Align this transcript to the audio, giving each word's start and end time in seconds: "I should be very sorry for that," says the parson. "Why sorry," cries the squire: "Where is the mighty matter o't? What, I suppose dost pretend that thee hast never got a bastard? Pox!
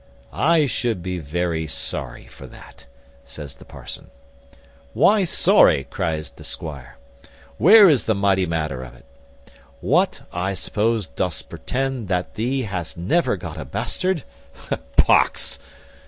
"I 0.33 0.65
should 0.65 1.03
be 1.03 1.19
very 1.19 1.67
sorry 1.67 2.25
for 2.25 2.47
that," 2.47 2.87
says 3.23 3.53
the 3.53 3.65
parson. 3.65 4.09
"Why 4.93 5.25
sorry," 5.25 5.83
cries 5.83 6.31
the 6.31 6.43
squire: 6.43 6.97
"Where 7.59 7.87
is 7.87 8.05
the 8.05 8.15
mighty 8.15 8.47
matter 8.47 8.83
o't? 8.83 9.05
What, 9.79 10.21
I 10.33 10.55
suppose 10.55 11.05
dost 11.05 11.49
pretend 11.49 12.07
that 12.07 12.33
thee 12.33 12.63
hast 12.63 12.97
never 12.97 13.37
got 13.37 13.59
a 13.59 13.65
bastard? 13.65 14.23
Pox! 14.97 15.59